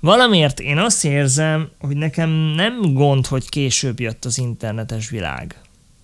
[0.06, 5.56] Valamiért én azt érzem, hogy nekem nem gond, hogy később jött az internetes világ.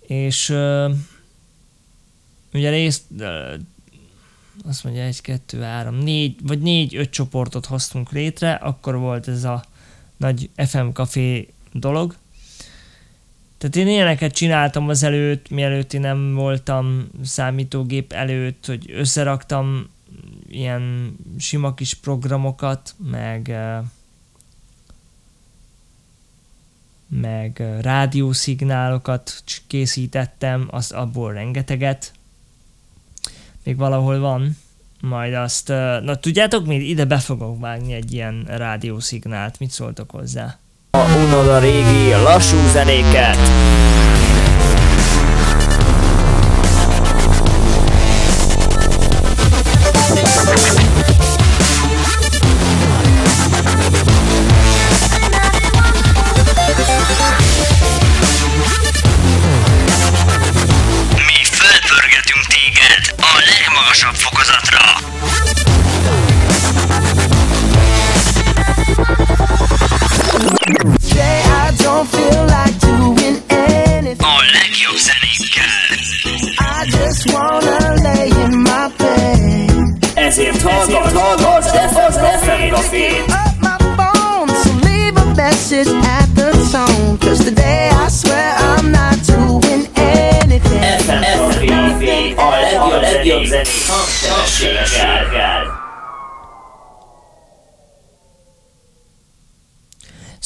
[0.00, 0.94] És uh,
[2.52, 3.54] ugye részt, uh,
[4.68, 9.44] azt mondja, egy, kettő, három, négy, vagy négy, öt csoportot hoztunk létre, akkor volt ez
[9.44, 9.64] a
[10.16, 12.14] nagy FM Café dolog,
[13.58, 19.88] tehát én ilyeneket csináltam az előtt, mielőtt én nem voltam számítógép előtt, hogy összeraktam
[20.48, 23.56] ilyen sima kis programokat, meg
[27.08, 32.12] meg rádiószignálokat készítettem, az abból rengeteget.
[33.62, 34.56] Még valahol van,
[35.00, 40.58] majd azt, na tudjátok mi, ide be fogok vágni egy ilyen rádiószignált, mit szóltok hozzá?
[40.90, 43.38] A unod a régi lassú zenéket.
[50.48, 50.97] Thank.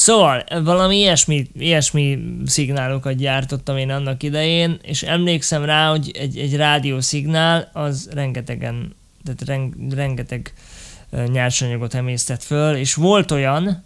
[0.02, 6.56] Szóval valami ilyesmi, ilyesmi szignálokat gyártottam én annak idején, és emlékszem rá, hogy egy, egy
[6.56, 10.52] rádiószignál az rengetegen, tehát ren, rengeteg
[11.10, 13.84] ö, nyersanyagot emésztett föl, és volt olyan,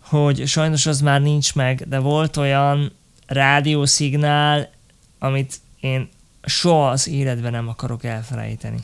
[0.00, 2.92] hogy sajnos az már nincs meg, de volt olyan
[3.26, 4.70] rádiószignál,
[5.18, 6.08] amit én
[6.44, 8.80] soha az életben nem akarok elfelejteni.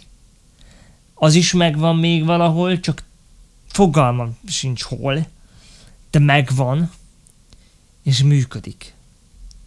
[1.15, 3.03] Az is megvan még valahol, csak
[3.67, 5.33] fogalmam sincs hol,
[6.15, 6.91] de megvan,
[8.03, 8.95] és működik.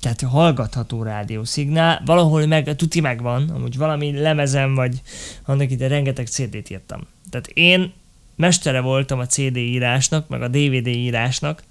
[0.02, 5.02] Tehát hallgatható rádiószignál, valahol meg, tuti megvan, amúgy valami lemezem, vagy
[5.46, 7.02] annak ide rengeteg CD-t írtam.
[7.30, 7.94] Tehát én
[8.36, 11.64] mestere voltam a CD írásnak, meg a DVD írásnak.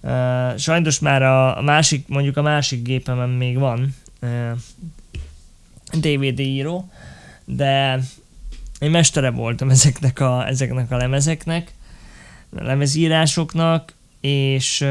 [0.00, 4.50] Uh, sajnos már a, másik, mondjuk a másik gépemen még van uh,
[5.90, 6.90] DVD író,
[7.44, 8.00] de
[8.78, 11.74] én mestere voltam ezeknek a, ezeknek a lemezeknek,
[12.50, 14.86] lemezírásoknak, és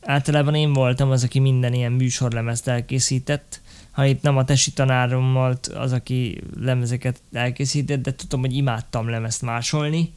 [0.00, 3.60] általában én voltam az, aki minden ilyen műsorlemezt elkészített.
[3.90, 9.08] Ha itt nem a tesi tanárom volt az, aki lemezeket elkészített, de tudom, hogy imádtam
[9.08, 10.12] lemezt másolni.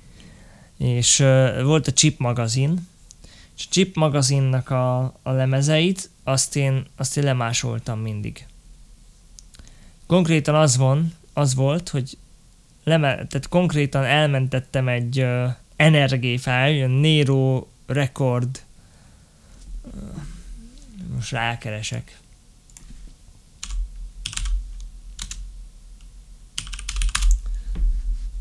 [0.78, 1.18] És
[1.64, 2.88] volt a Chip magazin,
[3.58, 8.46] és a Chip magazinnak a, a lemezeit, azt én, azt én lemásoltam mindig.
[10.08, 12.18] Konkrétan az van, az volt, hogy
[12.84, 18.64] leme, tehát konkrétan elmentettem egy uh, NRG file, Nero Record
[21.14, 22.18] most rákeresek.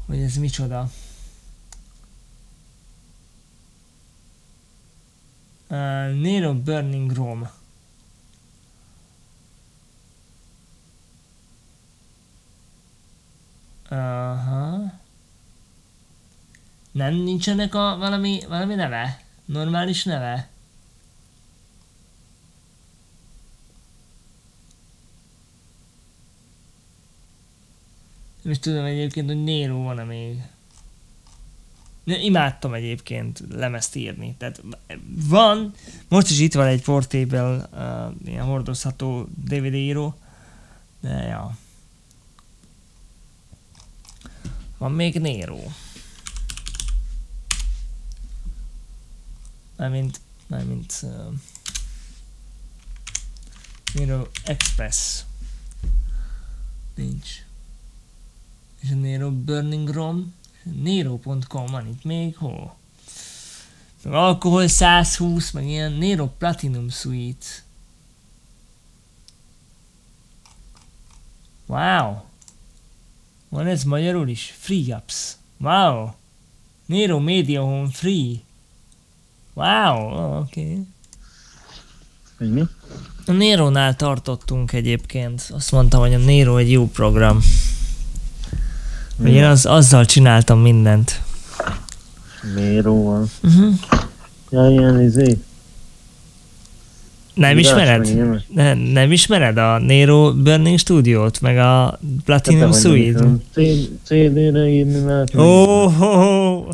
[0.07, 0.91] Hogy ez micsoda.
[5.69, 7.53] Uh, Nero Burning Rome.
[13.93, 15.01] Aha.
[16.93, 19.21] Nem nincsenek a valami, valami neve?
[19.45, 20.49] Normális neve?
[28.43, 30.43] Nem is tudom egyébként, hogy Nero van-e még.
[32.05, 34.35] Imádtam egyébként lemezt írni.
[34.39, 34.63] Tehát
[35.29, 35.73] van,
[36.09, 40.15] most is itt van egy portable, uh, ilyen hordozható DVD író,
[41.01, 41.57] de ja.
[44.83, 45.59] Van még Nero.
[49.77, 51.35] Mármint, mármint uh,
[53.95, 55.25] Nero Express.
[56.95, 57.29] Nincs.
[58.81, 60.35] És a Nero Burning Rom.
[60.63, 62.77] Nero.com van itt még, hol?
[64.03, 67.47] Meg alkohol 120, meg ilyen Nero Platinum Suite.
[71.67, 72.31] Wow!
[73.53, 74.55] Van ez magyarul is?
[74.59, 75.37] Free Apps.
[75.61, 76.09] Wow!
[76.87, 78.41] Nero Media Home Free.
[79.55, 80.61] Wow, oké.
[80.61, 80.87] Okay.
[82.39, 82.63] Hogy mi?
[83.27, 85.51] A Nero-nál tartottunk egyébként.
[85.51, 87.41] Azt mondtam, hogy a Nero egy jó program.
[89.17, 91.23] Hogy én az, azzal csináltam mindent.
[92.55, 93.31] Méró van.
[93.43, 93.75] Uh-huh.
[94.51, 95.39] Ja, ilyen izé.
[97.35, 97.99] Nem Írás, ismered?
[97.99, 98.43] meg ilyenek.
[98.55, 103.21] Ne, nem ismered a Nero Burning Studiót, meg a Platinum Hát Suite?
[103.21, 103.43] nem
[104.05, 105.35] CD-re írni lehet.
[105.37, 106.69] Ó, oh, oh,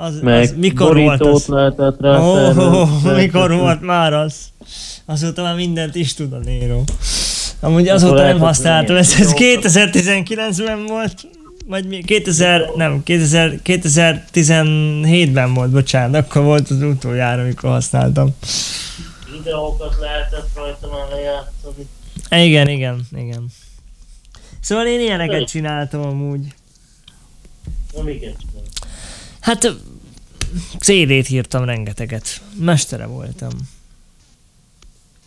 [0.00, 1.46] az, meg az mikor volt az?
[1.46, 3.22] lehetett rá Ó, oh, szervezni.
[3.22, 4.34] mikor volt már az?
[5.04, 6.82] Azóta már mindent is tud a Nero.
[7.60, 9.72] Amúgy azóta nem használtam, ez, ez videókat.
[9.72, 11.14] 2019-ben volt,
[11.66, 12.02] vagy mi?
[12.02, 18.28] 2000, nem, 2000, 2017-ben volt, bocsánat, akkor volt az utoljára, amikor használtam.
[19.46, 21.88] Videókat lehetett rajta már lejátszani.
[22.30, 23.46] Igen, igen, igen.
[24.60, 26.54] Szóval én ilyeneket csináltam amúgy.
[27.92, 28.34] Csinál.
[29.40, 29.72] Hát
[30.78, 32.40] CD-t írtam rengeteget.
[32.58, 33.50] Mestere voltam.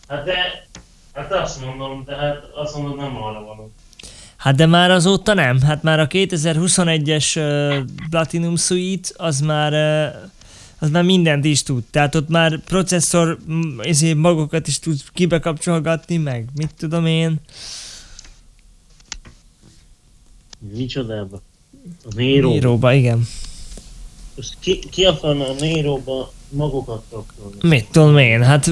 [0.07, 0.67] Hát de,
[1.13, 3.71] hát azt mondom, de hát azt mondod nem arra való.
[4.37, 5.61] Hát de már azóta nem.
[5.61, 10.29] Hát már a 2021-es uh, Platinum Suite az már uh,
[10.79, 11.83] az már mindent is tud.
[11.91, 13.37] Tehát ott már processzor
[13.79, 17.39] ezért magokat is tud kibekapcsolgatni, meg mit tudom én.
[20.73, 21.41] Micsodába?
[22.03, 22.53] A Nero.
[22.53, 23.27] Íróba, igen.
[24.35, 27.55] Most ki, ki akarna a Néróba magukat kapcsolni?
[27.61, 28.71] Mit tudom én, hát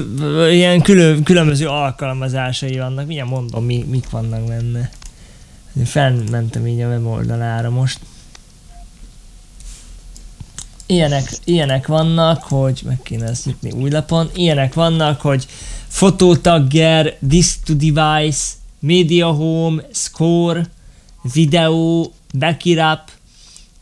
[0.50, 4.90] ilyen külön, különböző alkalmazásai vannak, milyen mondom, mi, mik vannak benne.
[5.84, 7.98] Felmentem így a weboldalára most.
[10.90, 15.46] Ilyenek, ilyenek vannak, hogy meg kéne ezt nyitni új lapon, ilyenek vannak, hogy
[15.88, 18.46] fotótagger, disk to device,
[18.78, 20.66] media home, score,
[21.32, 22.06] video,
[22.38, 23.00] backup,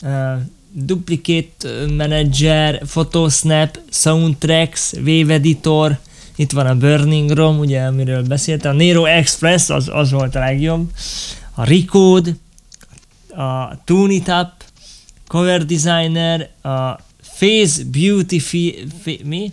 [0.02, 0.40] uh,
[0.72, 5.98] Duplicate Manager, Photosnap, Soundtracks, Wave Editor,
[6.36, 10.38] itt van a Burning Rom, ugye, amiről beszéltem, a Nero Express, az, az volt a
[10.38, 10.90] legjobb,
[11.54, 12.30] a Recode,
[13.28, 14.55] a Tunitap,
[15.26, 18.86] Cover Designer, a Face Beauty fi,
[19.24, 19.52] mi?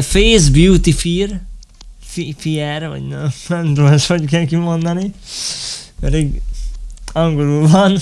[0.00, 1.40] Face Beauty Fear,
[2.36, 5.14] Fear, vagy nem, nem tudom ezt hogy kell kimondani,
[6.00, 6.40] pedig
[7.12, 7.98] angolul van,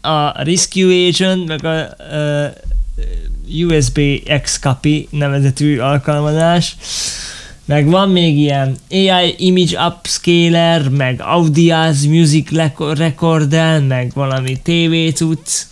[0.00, 4.00] a Rescue Agent, meg a uh, USB
[4.42, 6.76] X-Copy nevezetű alkalmazás,
[7.66, 15.66] meg van még ilyen AI Image Upscaler, meg Audiaz Music Recorder, meg valami TV cucc.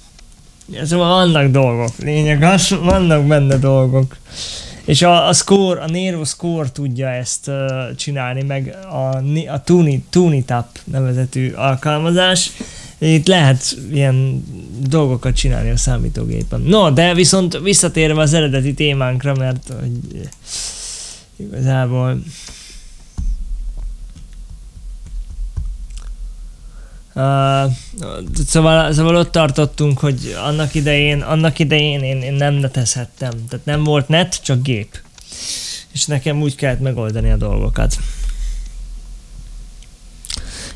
[0.84, 4.16] Szóval vannak dolgok, lényeg az, vannak benne dolgok.
[4.84, 9.16] És a, a Score, a Nero Score tudja ezt uh, csinálni, meg a,
[9.53, 12.51] a Tuni, Tunitap nevezetű alkalmazás.
[12.99, 14.45] Itt lehet ilyen
[14.88, 16.61] dolgokat csinálni a számítógépen.
[16.61, 20.28] No, de viszont visszatérve az eredeti témánkra, mert hogy
[21.37, 22.22] igazából
[27.16, 27.72] Uh,
[28.47, 33.30] szóval, szóval ott tartottunk, hogy annak idején, annak idején én, én nem netezhettem.
[33.49, 35.01] Tehát nem volt net, csak gép.
[35.93, 37.97] És nekem úgy kellett megoldani a dolgokat.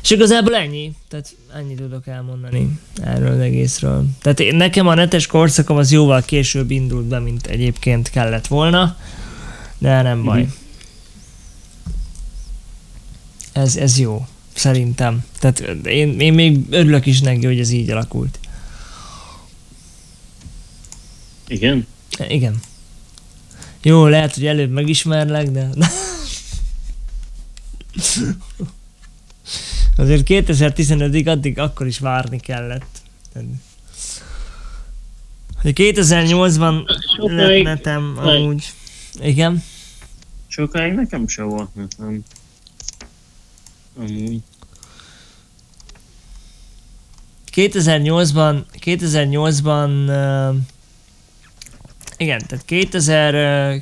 [0.01, 0.91] És igazából ennyi.
[1.07, 4.05] Tehát ennyi tudok elmondani erről az egészről.
[4.21, 8.97] Tehát én, nekem a netes korszakom az jóval később indult be, mint egyébként kellett volna.
[9.79, 10.39] De nem baj.
[10.39, 10.51] Mm-hmm.
[13.51, 14.27] Ez, ez jó.
[14.53, 15.25] Szerintem.
[15.39, 18.39] Tehát én, én még örülök is neki, hogy ez így alakult.
[21.47, 21.87] Igen?
[22.27, 22.61] Igen.
[23.81, 25.69] Jó, lehet, hogy előbb megismerlek, de...
[29.97, 33.01] Azért 2015-ig addig akkor is várni kellett.
[35.61, 36.81] Hogy 2008-ban
[37.17, 38.73] lett netem amúgy.
[39.21, 39.63] Igen?
[40.47, 42.23] Sokáig nekem se volt netem.
[43.97, 44.41] Amúgy.
[47.55, 50.55] 2008-ban, 2008-ban uh,
[52.17, 53.33] igen, tehát 2000
[53.75, 53.81] uh,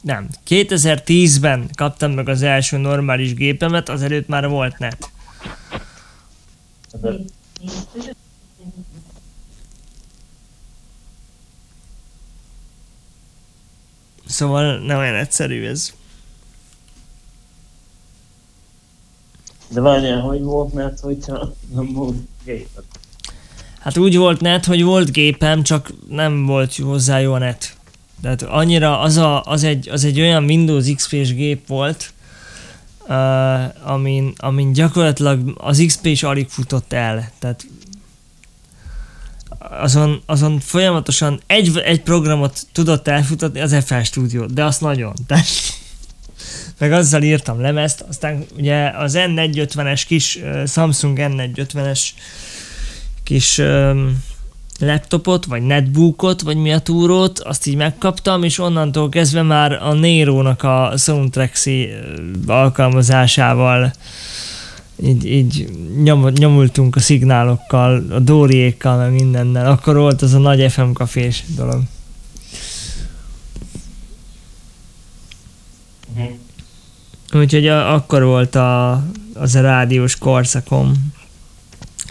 [0.00, 5.10] nem, 2010-ben kaptam meg az első normális gépemet, azelőtt már volt net.
[14.38, 15.92] Szóval nem olyan egyszerű ez.
[19.68, 22.84] De várjál, hogy volt net, hogyha nem volt gépet?
[23.80, 27.76] Hát úgy volt net, hogy volt gépem, csak nem volt hozzá jó net.
[28.22, 32.12] Tehát annyira az, a, az, egy, az egy olyan Windows XP-s gép volt,
[33.08, 37.30] uh, amin, amin gyakorlatilag az XP is alig futott el.
[37.38, 37.66] Tehát
[39.58, 45.12] azon, azon folyamatosan egy, egy programot tudott elfutatni, az FL Studio, de azt nagyon.
[45.26, 45.46] Tehát,
[46.78, 52.00] meg azzal írtam lemezt, aztán ugye az N450-es kis uh, Samsung N450-es
[53.22, 54.22] kis um,
[54.78, 59.92] laptopot, vagy netbookot, vagy mi a túrót, azt így megkaptam, és onnantól kezdve már a
[59.92, 61.88] Nero-nak a Soundtraxi
[62.46, 63.92] alkalmazásával
[65.02, 65.68] így, így
[66.02, 69.70] nyom, nyomultunk a szignálokkal, a Dóriékkal, meg mindennel.
[69.70, 71.82] Akkor volt az a nagy FM kafés dolog.
[76.16, 76.32] Uh-huh.
[77.32, 79.02] Úgyhogy a, akkor volt a,
[79.34, 80.92] az a rádiós korszakom.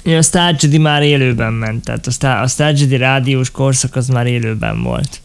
[0.03, 4.83] A Stargedi már élőben ment, tehát a, Star, a Stargedi rádiós korszak az már élőben
[4.83, 5.21] volt.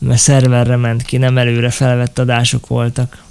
[0.00, 3.24] Mert szerverre ment ki, nem előre felvett adások voltak.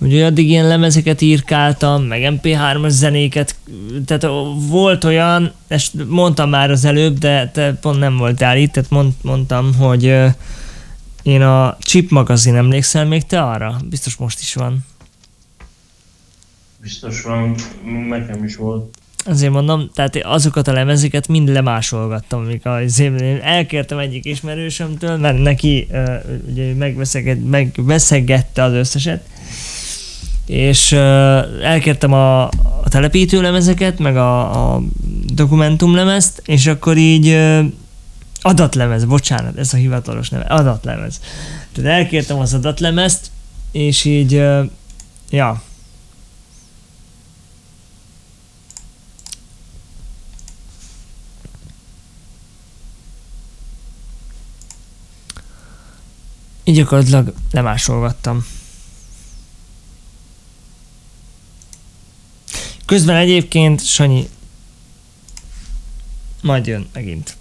[0.00, 3.54] Ugye addig ilyen lemezeket írkáltam, meg MP3-as zenéket,
[4.04, 4.26] tehát
[4.68, 9.12] volt olyan, ezt mondtam már az előbb, de te pont nem voltál itt, tehát mond,
[9.22, 10.14] mondtam, hogy
[11.22, 13.76] én a Chip magazin, emlékszel még te arra?
[13.88, 14.78] Biztos most is van.
[16.82, 17.54] Biztos van,
[18.08, 18.96] nekem is volt.
[19.24, 25.42] Azért mondom, tehát azokat a lemezeket mind lemásolgattam, amik az én elkértem egyik ismerősömtől, mert
[25.42, 26.14] neki uh,
[26.50, 29.24] ugye megveszegette az összeset,
[30.50, 30.92] és
[31.62, 34.82] elkértem a, a telepítő lemezeket, meg a, a
[35.26, 37.38] dokumentumlemezt, és akkor így
[38.40, 41.20] adatlemez, bocsánat, ez a hivatalos neve, adatlemez.
[41.72, 43.30] Tehát elkértem az adatlemezt,
[43.72, 44.32] és így,
[45.30, 45.62] ja,
[56.64, 58.46] Így gyakorlatilag lemásolgattam.
[62.90, 64.28] Közben egyébként Sanyi
[66.42, 67.36] majd jön megint.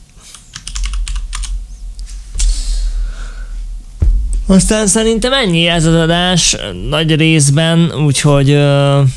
[4.46, 6.56] Aztán szerintem ennyi ez az adás
[6.90, 9.08] nagy részben, úgyhogy uh,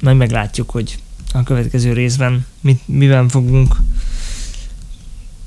[0.00, 0.98] majd meglátjuk, hogy
[1.32, 3.76] a következő részben mit, miben fogunk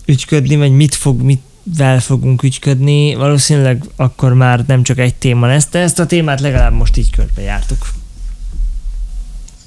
[0.06, 3.16] ügyködni, vagy mit fog, mitvel fogunk ügyködni.
[3.16, 7.10] Valószínűleg akkor már nem csak egy téma lesz, de ezt a témát legalább most így
[7.10, 8.04] körbejártuk.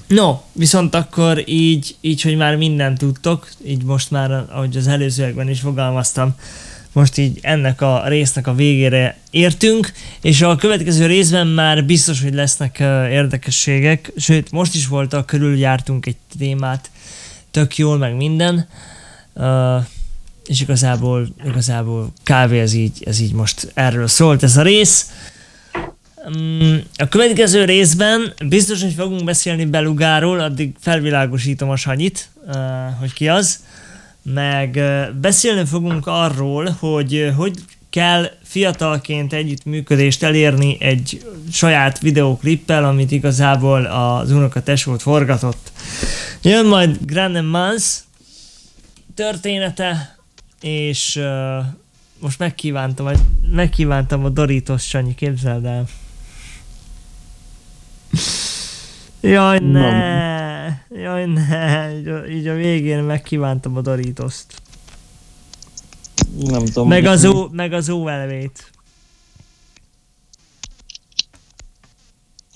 [0.09, 5.49] No, viszont akkor így, így, hogy már mindent tudtok, így most már, ahogy az előzőekben
[5.49, 6.35] is fogalmaztam,
[6.93, 12.35] most így ennek a résznek a végére értünk, és a következő részben már biztos, hogy
[12.35, 12.79] lesznek
[13.11, 16.91] érdekességek, sőt, most is voltak, körüljártunk egy témát,
[17.51, 18.69] tök jól, meg minden,
[20.47, 25.11] és igazából, igazából kávé ez így, ez így most erről szólt ez a rész.
[26.27, 32.55] Um, a következő részben biztos, hogy fogunk beszélni Belugáról, addig felvilágosítom a Sanyit, uh,
[32.99, 33.59] hogy ki az
[34.23, 34.81] meg
[35.21, 37.55] beszélni fogunk arról, hogy hogy
[37.91, 45.73] kell fiatalként együttműködést elérni egy saját videóklippel, amit igazából az unokatesót forgatott.
[46.43, 47.99] Jön majd Grand Mans
[49.14, 50.19] története,
[50.61, 51.64] és uh,
[52.19, 53.09] most megkívántam,
[53.53, 55.85] megkívántam a Doritos Sanyi, képzeld el.
[59.21, 60.67] Jaj, ne!
[61.03, 61.99] Jaj, ne!
[61.99, 64.47] Így a, így a végén megkívántam a Doritoszt.
[66.41, 66.89] Nem tudom.
[66.89, 68.71] Meg az, ó, meg az óelvét.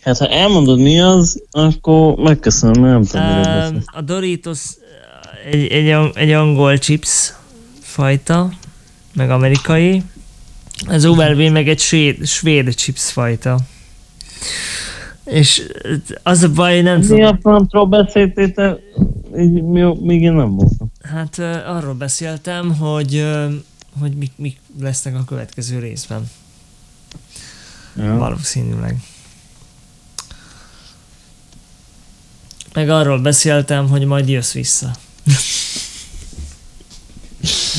[0.01, 3.85] Hát ha elmondod mi az, akkor megköszönöm, nem tudom, beszélsz.
[3.87, 4.61] a Doritos
[5.51, 7.33] egy, egy, ang- egy angol chips
[7.81, 8.53] fajta,
[9.15, 10.03] meg amerikai.
[10.87, 13.59] Az OLV meg egy svéd, svéd chips fajta.
[15.25, 15.63] És
[16.23, 17.25] az a baj, nem Mi tudom.
[17.25, 18.79] a francról beszéltétek?
[19.39, 20.91] Így, mi, még én nem voltam.
[21.03, 23.27] Hát arról beszéltem, hogy,
[24.01, 26.31] hogy mik, mik lesznek a következő részben.
[27.97, 28.17] Ja.
[28.17, 28.97] Valószínűleg.
[32.73, 34.91] Meg arról beszéltem, hogy majd jössz vissza.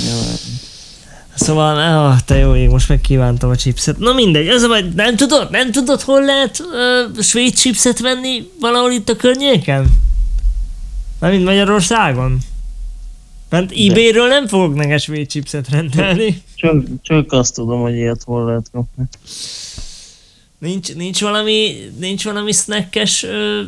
[0.05, 0.21] Ja.
[1.36, 3.97] Szóval, ah, te jó ég, most megkívántam a chipset.
[3.97, 8.91] Na mindegy, az a nem tudod, nem tudod, hol lehet uh, svéd chipset venni valahol
[8.91, 9.88] itt a környéken?
[11.19, 12.38] Mármint Magyarországon?
[13.49, 16.41] Mert eBay-ről nem fogok neked svéd chipset rendelni.
[16.55, 19.03] Csak, csak azt tudom, hogy ilyet hol lehet kapni.
[20.57, 23.61] Nincs, nincs valami, nincs valami snackes ö,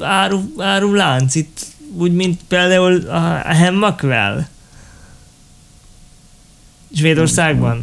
[0.00, 1.60] áru, áru lánc itt,
[1.96, 4.48] úgy, mint például a, a Hemmakvel?
[6.94, 7.82] Svédországban?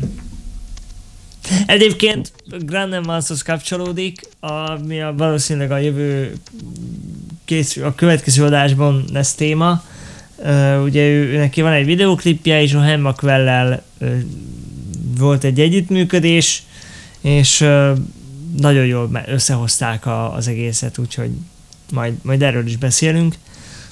[1.65, 2.31] Egyébként
[2.65, 6.35] Grand Manshoz kapcsolódik, ami a, valószínűleg a jövő
[7.45, 9.83] készül, a következő adásban lesz téma.
[10.37, 14.09] Uh, ugye ő, neki van egy videoklipje, és a Hemmakvellel uh,
[15.17, 16.63] volt egy együttműködés,
[17.21, 17.97] és uh,
[18.57, 21.29] nagyon jól összehozták a, az egészet, úgyhogy
[21.91, 23.35] majd, majd erről is beszélünk.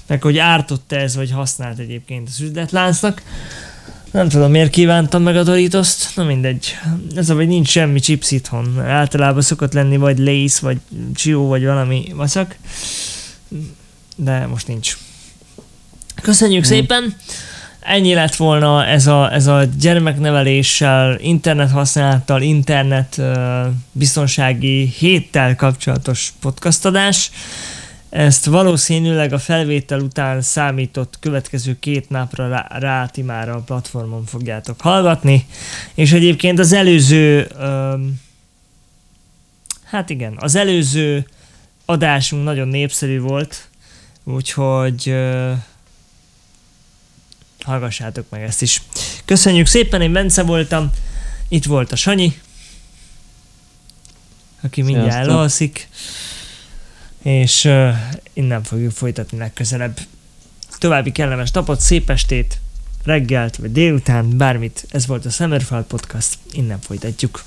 [0.08, 3.22] Meg hogy ártott ez, vagy használt egyébként az üzletláncnak.
[4.12, 6.78] Nem tudom, miért kívántam meg a Doritoszt, na mindegy.
[7.16, 8.80] Ez a, hogy nincs semmi chips itthon.
[8.80, 10.78] Általában szokott lenni vagy Lace, vagy
[11.16, 12.56] Chio, vagy valami vaszak.
[14.16, 14.98] De most nincs.
[16.22, 16.74] Köszönjük Hmm.
[16.74, 17.16] szépen!
[17.80, 23.36] Ennyi lett volna ez a, ez a gyermekneveléssel, internet használattal, internet uh,
[23.92, 27.32] biztonsági héttel kapcsolatos podcastadás.
[28.10, 34.26] Ezt valószínűleg a felvétel után számított következő két napra rá, rá ti már a platformon
[34.26, 35.46] fogjátok hallgatni.
[35.94, 38.22] És egyébként az előző, um,
[39.84, 41.28] hát igen, az előző
[41.86, 43.70] adásunk nagyon népszerű volt,
[44.24, 45.52] úgyhogy uh,
[47.64, 48.82] hallgassátok meg ezt is.
[49.26, 50.92] Köszönjük szépen, én Bence voltam,
[51.48, 52.40] itt volt a Sanyi,
[54.62, 55.34] aki mindjárt Sziasztok.
[55.34, 55.90] elalszik,
[57.28, 57.70] és
[58.34, 59.98] innen fogjuk folytatni legközelebb.
[60.78, 62.60] További kellemes napot, szép estét,
[63.04, 64.86] reggelt vagy délután, bármit.
[64.90, 67.44] Ez volt a Summerfall Podcast, innen folytatjuk.